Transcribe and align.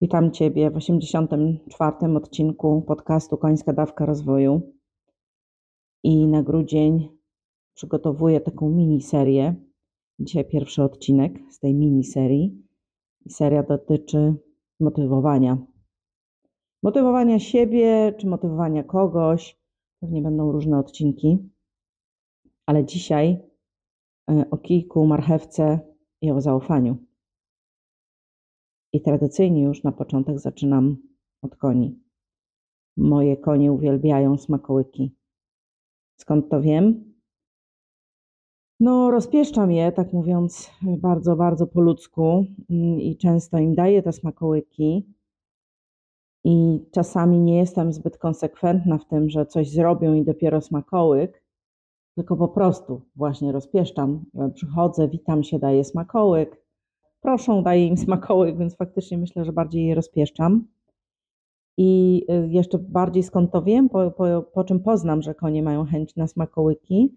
Witam 0.00 0.30
Ciebie 0.30 0.70
w 0.70 0.76
84. 0.76 2.16
odcinku 2.16 2.82
podcastu 2.82 3.36
Końska 3.36 3.72
Dawka 3.72 4.06
Rozwoju. 4.06 4.72
I 6.02 6.26
na 6.26 6.42
grudzień 6.42 7.08
przygotowuję 7.74 8.40
taką 8.40 8.70
miniserię. 8.70 9.54
Dzisiaj 10.18 10.44
pierwszy 10.44 10.82
odcinek 10.82 11.32
z 11.50 11.58
tej 11.58 11.74
miniserii. 11.74 12.62
Seria 13.28 13.62
dotyczy 13.62 14.34
motywowania. 14.80 15.58
Motywowania 16.82 17.38
siebie 17.38 18.14
czy 18.18 18.26
motywowania 18.26 18.84
kogoś. 18.84 19.60
Pewnie 20.00 20.22
będą 20.22 20.52
różne 20.52 20.78
odcinki. 20.78 21.38
Ale 22.66 22.84
dzisiaj 22.84 23.38
e, 24.30 24.44
o 24.50 24.56
kijku, 24.56 25.06
marchewce 25.06 25.80
i 26.20 26.30
o 26.30 26.40
zaufaniu. 26.40 26.96
I 28.96 29.00
tradycyjnie 29.00 29.62
już 29.62 29.82
na 29.82 29.92
początek 29.92 30.38
zaczynam 30.38 30.96
od 31.42 31.56
koni. 31.56 32.02
Moje 32.96 33.36
konie 33.36 33.72
uwielbiają 33.72 34.38
smakołyki. 34.38 35.16
Skąd 36.20 36.48
to 36.48 36.60
wiem? 36.60 37.14
No, 38.80 39.10
rozpieszczam 39.10 39.72
je, 39.72 39.92
tak 39.92 40.12
mówiąc, 40.12 40.70
bardzo, 40.82 41.36
bardzo 41.36 41.66
po 41.66 41.80
ludzku 41.80 42.46
mm, 42.70 43.00
i 43.00 43.16
często 43.16 43.58
im 43.58 43.74
daję 43.74 44.02
te 44.02 44.12
smakołyki. 44.12 45.14
I 46.44 46.84
czasami 46.92 47.40
nie 47.40 47.56
jestem 47.56 47.92
zbyt 47.92 48.18
konsekwentna 48.18 48.98
w 48.98 49.08
tym, 49.08 49.30
że 49.30 49.46
coś 49.46 49.70
zrobią 49.70 50.14
i 50.14 50.24
dopiero 50.24 50.60
smakołyk, 50.60 51.44
tylko 52.14 52.36
po 52.36 52.48
prostu 52.48 53.02
właśnie 53.16 53.52
rozpieszczam. 53.52 54.24
Przychodzę, 54.54 55.08
witam 55.08 55.42
się, 55.42 55.58
daję 55.58 55.84
smakołyk, 55.84 56.65
proszą, 57.26 57.62
daję 57.62 57.86
im 57.86 57.96
smakołyk, 57.96 58.58
więc 58.58 58.76
faktycznie 58.76 59.18
myślę, 59.18 59.44
że 59.44 59.52
bardziej 59.52 59.86
je 59.86 59.94
rozpieszczam. 59.94 60.66
I 61.76 62.22
y, 62.30 62.48
jeszcze 62.48 62.78
bardziej 62.78 63.22
skąd 63.22 63.52
to 63.52 63.62
wiem, 63.62 63.88
po, 63.88 64.10
po, 64.10 64.42
po 64.42 64.64
czym 64.64 64.80
poznam, 64.80 65.22
że 65.22 65.34
konie 65.34 65.62
mają 65.62 65.84
chęć 65.84 66.16
na 66.16 66.26
smakołyki. 66.26 67.16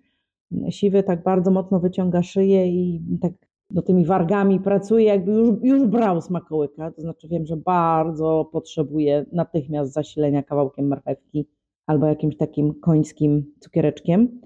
Siwy 0.69 1.03
tak 1.03 1.23
bardzo 1.23 1.51
mocno 1.51 1.79
wyciąga 1.79 2.23
szyję 2.23 2.67
i 2.67 3.01
tak 3.21 3.33
do 3.69 3.81
tymi 3.81 4.05
wargami 4.05 4.59
pracuje, 4.59 5.05
jakby 5.05 5.31
już, 5.31 5.49
już 5.63 5.87
brał 5.87 6.21
smakołyka. 6.21 6.91
To 6.91 7.01
znaczy 7.01 7.27
wiem, 7.27 7.45
że 7.45 7.57
bardzo 7.57 8.49
potrzebuje 8.51 9.25
natychmiast 9.31 9.93
zasilenia 9.93 10.43
kawałkiem 10.43 10.87
marchewki 10.87 11.45
albo 11.87 12.05
jakimś 12.05 12.37
takim 12.37 12.79
końskim 12.79 13.53
cukiereczkiem. 13.59 14.41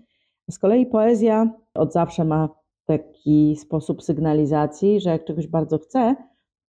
Z 0.52 0.60
kolei 0.60 0.86
poezja 0.86 1.54
od 1.74 1.94
zawsze 1.94 2.26
ma 2.26 2.63
taki 2.86 3.56
sposób 3.56 4.04
sygnalizacji, 4.04 5.02
że 5.02 5.10
jak 5.10 5.26
czegoś 5.26 5.48
bardzo 5.48 5.78
chce, 5.78 6.16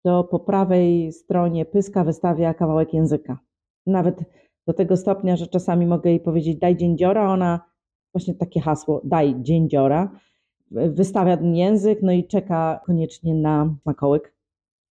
to 0.04 0.24
po 0.24 0.40
prawej 0.40 1.12
stronie 1.12 1.66
pyska 1.66 2.04
wystawia 2.04 2.54
kawałek 2.54 2.94
języka. 2.94 3.40
Nawet 3.88 4.24
do 4.68 4.74
tego 4.74 4.98
stopnia, 4.98 5.36
że 5.36 5.48
czasami 5.48 5.86
mogę 5.86 6.10
jej 6.10 6.20
powiedzieć 6.20 6.58
daj 6.58 6.78
dziędziora, 6.78 7.32
ona 7.34 7.60
właśnie 8.14 8.34
takie 8.34 8.60
hasło 8.60 9.02
daj 9.04 9.36
dziędziora, 9.42 10.12
wystawia 10.72 11.38
ten 11.38 11.56
język, 11.56 12.00
no 12.02 12.12
i 12.12 12.28
czeka 12.28 12.80
koniecznie 12.86 13.36
na 13.36 13.76
smakołyk. 13.82 14.34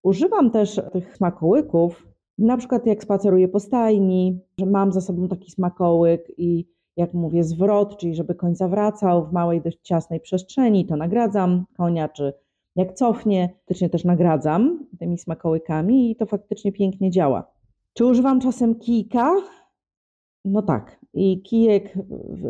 Używam 0.02 0.50
też 0.50 0.80
tych 0.92 1.16
smakołyków, 1.16 2.08
na 2.38 2.56
przykład 2.56 2.86
jak 2.86 3.02
spaceruję 3.02 3.48
po 3.48 3.60
stajni, 3.60 4.40
że 4.58 4.66
mam 4.66 4.92
za 4.92 5.00
sobą 5.00 5.28
taki 5.28 5.50
smakołyk 5.50 6.32
i 6.36 6.68
jak 6.98 7.14
mówię, 7.14 7.44
zwrot, 7.44 7.96
czyli 7.96 8.14
żeby 8.14 8.34
koń 8.34 8.54
zawracał 8.54 9.26
w 9.26 9.32
małej, 9.32 9.60
dość 9.60 9.78
ciasnej 9.82 10.20
przestrzeni, 10.20 10.86
to 10.86 10.96
nagradzam 10.96 11.64
konia, 11.76 12.08
czy 12.08 12.32
jak 12.76 12.92
cofnie, 12.92 13.48
faktycznie 13.58 13.88
też 13.88 14.04
nagradzam 14.04 14.86
tymi 14.98 15.18
smakołykami 15.18 16.10
i 16.10 16.16
to 16.16 16.26
faktycznie 16.26 16.72
pięknie 16.72 17.10
działa. 17.10 17.50
Czy 17.94 18.06
używam 18.06 18.40
czasem 18.40 18.74
kijka? 18.74 19.32
No 20.44 20.62
tak. 20.62 21.00
I 21.14 21.42
kijek 21.42 21.94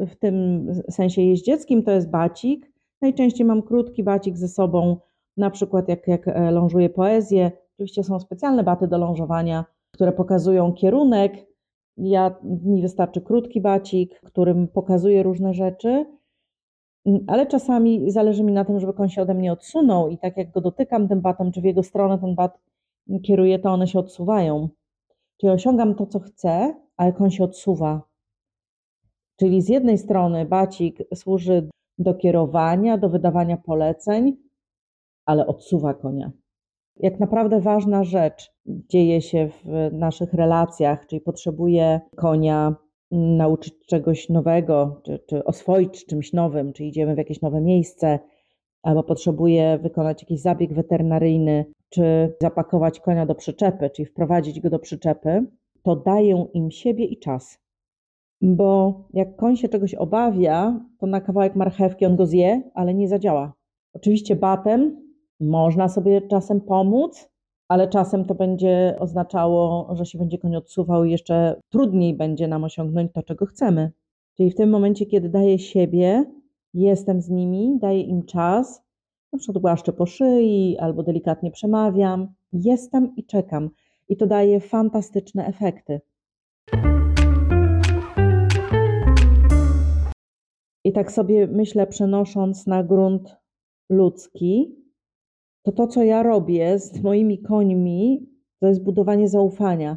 w 0.06 0.16
tym 0.16 0.66
sensie 0.91 1.22
jeździeckim 1.22 1.82
to 1.82 1.91
jest 1.91 2.10
bacik. 2.10 2.72
Najczęściej 3.03 3.47
mam 3.47 3.62
krótki 3.62 4.03
bacik 4.03 4.36
ze 4.36 4.48
sobą, 4.48 4.97
na 5.36 5.50
przykład 5.50 5.88
jak, 5.88 6.09
jak 6.09 6.28
e, 6.28 6.50
lążuję 6.50 6.91
poezję. 6.91 7.53
Oczywiście 7.75 8.04
są 8.04 8.20
specjalne 8.20 8.65
baty 8.65 8.88
do 8.88 8.98
lążowania, 8.98 9.65
które 9.91 10.12
pokazują 10.12 10.72
kierunek, 10.72 11.47
ja, 11.98 12.34
mi 12.42 12.82
wystarczy 12.82 13.20
krótki 13.20 13.60
bacik, 13.60 14.20
którym 14.20 14.69
pokazuję 14.69 15.22
różne 15.22 15.54
rzeczy, 15.54 16.06
ale 17.26 17.47
czasami 17.47 18.10
zależy 18.10 18.44
mi 18.44 18.53
na 18.53 18.64
tym, 18.64 18.81
żeby 18.81 18.92
koń 18.92 19.09
się 19.09 19.22
ode 19.22 19.34
mnie 19.34 19.53
odsunął 19.53 20.09
i 20.09 20.19
tak 20.19 20.36
jak 20.36 20.50
go 20.50 20.60
dotykam 20.60 21.09
tym 21.09 21.20
batem, 21.20 21.53
czy 21.53 21.60
w 21.60 21.64
jego 21.64 21.82
stronę 21.82 22.19
ten 22.19 22.34
bat 22.34 22.59
kieruje, 23.22 23.59
to 23.59 23.70
one 23.70 23.86
się 23.86 23.98
odsuwają. 23.98 24.69
Czyli 25.41 25.53
osiągam 25.53 25.94
to, 25.94 26.06
co 26.06 26.20
chcę, 26.20 26.75
ale 26.97 27.12
koń 27.12 27.31
się 27.31 27.44
odsuwa. 27.44 28.03
Czyli 29.36 29.62
z 29.62 29.69
jednej 29.69 29.98
strony 29.98 30.44
bacik 30.44 30.98
służy 31.15 31.69
do 31.98 32.15
kierowania, 32.15 32.98
do 32.98 33.09
wydawania 33.09 33.56
poleceń, 33.56 34.36
ale 35.26 35.47
odsuwa 35.47 35.94
konia 35.94 36.30
jak 37.00 37.20
naprawdę 37.20 37.60
ważna 37.60 38.04
rzecz 38.04 38.53
dzieje 38.66 39.22
się 39.22 39.48
w 39.64 39.88
naszych 39.92 40.34
relacjach, 40.34 41.06
czyli 41.06 41.20
potrzebuję 41.20 42.00
konia 42.16 42.75
nauczyć 43.10 43.75
czegoś 43.86 44.28
nowego, 44.28 45.00
czy, 45.04 45.19
czy 45.28 45.44
oswoić 45.44 46.06
czymś 46.06 46.32
nowym, 46.32 46.72
czy 46.72 46.84
idziemy 46.84 47.14
w 47.14 47.19
jakieś 47.19 47.41
nowe 47.42 47.60
miejsce, 47.60 48.19
albo 48.82 49.03
potrzebuję 49.03 49.78
wykonać 49.82 50.22
jakiś 50.22 50.41
zabieg 50.41 50.75
weterynaryjny, 50.75 51.64
czy 51.91 52.36
zapakować 52.42 53.00
konia 53.00 53.26
do 53.26 53.34
przyczepy, 53.34 53.91
czyli 53.91 54.06
wprowadzić 54.06 54.60
go 54.60 54.70
do 54.70 54.78
przyczepy, 54.78 55.47
to 55.82 55.97
daję 55.97 56.47
im 56.54 56.70
siebie 56.70 57.04
i 57.04 57.19
czas. 57.19 57.59
Bo 58.42 58.94
jak 59.12 59.36
koń 59.36 59.56
się 59.56 59.69
czegoś 59.69 59.94
obawia, 59.94 60.80
to 60.98 61.06
na 61.06 61.20
kawałek 61.20 61.56
marchewki 61.56 62.06
on 62.06 62.16
go 62.16 62.26
zje, 62.26 62.62
ale 62.75 62.94
nie 62.94 63.09
zadziała. 63.09 63.53
Oczywiście 63.92 64.36
batem 64.36 65.08
można 65.41 65.88
sobie 65.88 66.22
czasem 66.22 66.60
pomóc, 66.60 67.28
ale 67.69 67.88
czasem 67.88 68.25
to 68.25 68.34
będzie 68.34 68.97
oznaczało, 68.99 69.88
że 69.97 70.06
się 70.06 70.19
będzie 70.19 70.38
koń 70.38 70.56
odsuwał 70.56 71.04
i 71.04 71.10
jeszcze 71.10 71.60
trudniej 71.69 72.15
będzie 72.15 72.49
nam 72.49 72.65
osiągnąć 72.65 73.12
to, 73.12 73.22
czego 73.22 73.47
chcemy. 73.47 73.93
Czyli 74.37 74.50
w 74.50 74.54
tym 74.54 74.71
momencie, 74.71 75.06
kiedy 75.06 75.28
daję 75.28 75.59
siebie, 75.59 76.25
jestem 76.75 77.22
z 77.22 77.31
nimi, 77.31 77.78
daję 77.81 78.00
im 78.00 78.22
czas, 78.22 78.82
na 79.32 79.38
przykład 79.38 79.62
głaszczę 79.62 79.93
po 79.93 80.06
szyi 80.06 80.77
albo 80.78 81.03
delikatnie 81.03 81.50
przemawiam, 81.50 82.28
jestem 82.53 83.16
i 83.16 83.25
czekam. 83.25 83.71
I 84.09 84.16
to 84.16 84.27
daje 84.27 84.60
fantastyczne 84.60 85.47
efekty. 85.47 86.00
I 90.84 90.93
tak 90.93 91.12
sobie 91.12 91.47
myślę, 91.47 91.87
przenosząc 91.87 92.66
na 92.66 92.82
grunt 92.82 93.37
ludzki, 93.91 94.77
to 95.69 95.73
to, 95.73 95.87
co 95.87 96.03
ja 96.03 96.23
robię 96.23 96.79
z 96.79 97.03
moimi 97.03 97.43
końmi, 97.43 98.27
to 98.61 98.67
jest 98.67 98.84
budowanie 98.84 99.29
zaufania. 99.29 99.97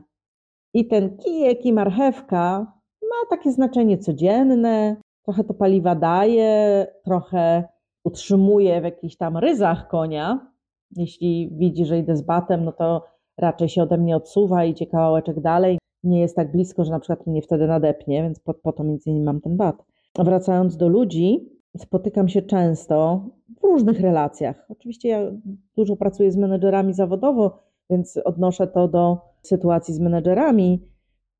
I 0.73 0.87
ten 0.87 1.17
kijek 1.17 1.65
i 1.65 1.73
marchewka 1.73 2.73
ma 3.01 3.29
takie 3.29 3.51
znaczenie 3.51 3.97
codzienne, 3.97 4.95
trochę 5.25 5.43
to 5.43 5.53
paliwa 5.53 5.95
daje, 5.95 6.87
trochę 7.05 7.63
utrzymuje 8.03 8.81
w 8.81 8.83
jakichś 8.83 9.15
tam 9.15 9.37
ryzach 9.37 9.87
konia. 9.87 10.51
Jeśli 10.95 11.49
widzi, 11.51 11.85
że 11.85 11.99
idę 11.99 12.15
z 12.15 12.21
batem, 12.21 12.65
no 12.65 12.71
to 12.71 13.05
raczej 13.37 13.69
się 13.69 13.83
ode 13.83 13.97
mnie 13.97 14.15
odsuwa, 14.15 14.65
idzie 14.65 14.85
kawałeczek 14.87 15.39
dalej. 15.39 15.79
Nie 16.03 16.19
jest 16.19 16.35
tak 16.35 16.51
blisko, 16.51 16.85
że 16.85 16.91
na 16.91 16.99
przykład 16.99 17.27
mnie 17.27 17.41
wtedy 17.41 17.67
nadepnie, 17.67 18.23
więc 18.23 18.39
po, 18.39 18.53
po 18.53 18.73
to 18.73 18.83
między 18.83 19.09
innymi 19.09 19.25
mam 19.25 19.41
ten 19.41 19.57
bat. 19.57 19.85
Wracając 20.19 20.77
do 20.77 20.87
ludzi, 20.87 21.49
spotykam 21.77 22.29
się 22.29 22.41
często 22.41 23.25
w 23.61 23.63
różnych 23.63 23.99
relacjach. 23.99 24.65
Oczywiście 24.69 25.09
ja 25.09 25.31
dużo 25.77 25.95
pracuję 25.95 26.31
z 26.31 26.37
menedżerami 26.37 26.93
zawodowo, 26.93 27.63
więc 27.89 28.17
odnoszę 28.25 28.67
to 28.67 28.87
do 28.87 29.17
sytuacji 29.41 29.93
z 29.93 29.99
menedżerami, 29.99 30.87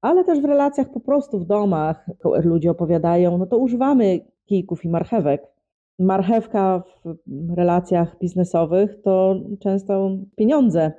ale 0.01 0.23
też 0.23 0.41
w 0.41 0.45
relacjach 0.45 0.91
po 0.91 0.99
prostu 0.99 1.39
w 1.39 1.45
domach. 1.45 2.09
Ludzie 2.43 2.71
opowiadają, 2.71 3.37
no 3.37 3.45
to 3.45 3.57
używamy 3.57 4.19
kijków 4.45 4.85
i 4.85 4.89
marchewek. 4.89 5.47
Marchewka 5.99 6.83
w 7.05 7.53
relacjach 7.53 8.19
biznesowych 8.19 9.01
to 9.01 9.35
często 9.59 10.11
pieniądze, 10.35 10.91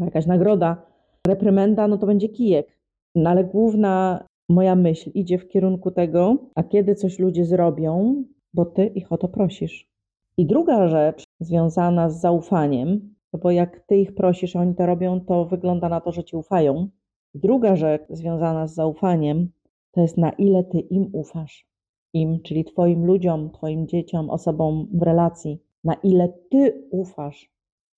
jakaś 0.00 0.26
nagroda. 0.26 0.82
Reprymenda, 1.26 1.88
no 1.88 1.98
to 1.98 2.06
będzie 2.06 2.28
kijek. 2.28 2.78
No 3.14 3.30
ale 3.30 3.44
główna 3.44 4.24
moja 4.48 4.74
myśl 4.74 5.10
idzie 5.14 5.38
w 5.38 5.48
kierunku 5.48 5.90
tego, 5.90 6.36
a 6.54 6.62
kiedy 6.62 6.94
coś 6.94 7.18
ludzie 7.18 7.44
zrobią, 7.44 8.24
bo 8.54 8.64
ty 8.64 8.86
ich 8.86 9.12
o 9.12 9.18
to 9.18 9.28
prosisz. 9.28 9.95
I 10.38 10.46
druga 10.46 10.88
rzecz 10.88 11.24
związana 11.40 12.10
z 12.10 12.20
zaufaniem, 12.20 13.14
no 13.32 13.38
bo 13.38 13.50
jak 13.50 13.80
ty 13.80 13.96
ich 13.96 14.14
prosisz, 14.14 14.56
a 14.56 14.60
oni 14.60 14.74
to 14.74 14.86
robią, 14.86 15.20
to 15.20 15.44
wygląda 15.44 15.88
na 15.88 16.00
to, 16.00 16.12
że 16.12 16.24
ci 16.24 16.36
ufają. 16.36 16.88
Druga 17.34 17.76
rzecz 17.76 18.02
związana 18.10 18.66
z 18.66 18.74
zaufaniem, 18.74 19.50
to 19.92 20.00
jest 20.00 20.18
na 20.18 20.30
ile 20.30 20.64
ty 20.64 20.80
im 20.80 21.10
ufasz. 21.12 21.66
Im, 22.12 22.42
czyli 22.42 22.64
twoim 22.64 23.06
ludziom, 23.06 23.50
twoim 23.50 23.86
dzieciom, 23.86 24.30
osobom 24.30 24.88
w 24.92 25.02
relacji, 25.02 25.62
na 25.84 25.94
ile 25.94 26.28
ty 26.50 26.88
ufasz. 26.90 27.50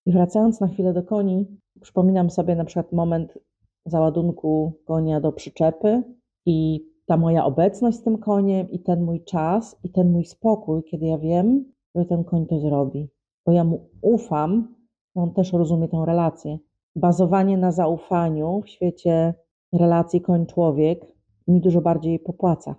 I 0.07 0.13
wracając 0.13 0.61
na 0.61 0.69
chwilę 0.69 0.93
do 0.93 1.03
koni, 1.03 1.47
przypominam 1.81 2.31
sobie 2.31 2.57
na 2.57 2.65
przykład 2.65 2.93
moment 2.93 3.39
załadunku 3.87 4.73
konia 4.85 5.21
do 5.21 5.33
przyczepy 5.33 6.03
i 6.47 6.87
ta 7.07 7.17
moja 7.17 7.45
obecność 7.45 7.99
z 7.99 8.03
tym 8.03 8.19
koniem 8.19 8.71
i 8.71 8.81
ten 8.81 9.03
mój 9.03 9.25
czas 9.25 9.77
i 9.85 9.91
ten 9.91 10.13
mój 10.13 10.25
spokój, 10.25 10.83
kiedy 10.85 11.07
ja 11.07 11.19
wiem, 11.19 11.65
ten 12.09 12.25
koń 12.25 12.47
to 12.47 12.61
zrobi, 12.61 13.11
bo 13.47 13.53
ja 13.53 13.65
mu 13.65 13.91
ufam, 14.03 14.75
on 15.15 15.35
też 15.35 15.53
rozumie 15.53 15.89
tę 15.89 16.03
relację. 16.07 16.59
Bazowanie 16.97 17.59
na 17.59 17.73
zaufaniu 17.73 18.63
w 18.63 18.69
świecie 18.69 19.35
relacji 19.73 20.21
koń-człowiek 20.21 21.07
mi 21.49 21.61
dużo 21.61 21.81
bardziej 21.81 22.19
popłaca. 22.19 22.75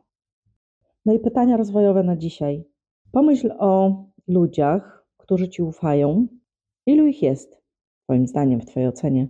No 1.05 1.13
i 1.13 1.19
pytania 1.19 1.57
rozwojowe 1.57 2.03
na 2.03 2.17
dzisiaj. 2.17 2.63
Pomyśl 3.11 3.51
o 3.59 4.03
ludziach, 4.27 5.07
którzy 5.17 5.49
ci 5.49 5.63
ufają. 5.63 6.27
Ilu 6.85 7.07
ich 7.07 7.21
jest, 7.21 7.61
Twoim 8.03 8.27
zdaniem, 8.27 8.61
w 8.61 8.65
Twojej 8.65 8.89
ocenie? 8.89 9.27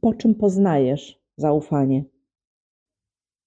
Po 0.00 0.14
czym 0.14 0.34
poznajesz 0.34 1.22
zaufanie? 1.36 2.04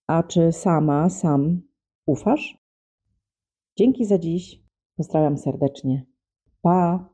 A 0.07 0.23
czy 0.23 0.51
sama, 0.51 1.09
sam 1.09 1.61
ufasz? 2.05 2.57
Dzięki 3.77 4.05
za 4.05 4.17
dziś. 4.17 4.68
Pozdrawiam 4.99 5.37
serdecznie. 5.37 6.05
Pa! 6.61 7.09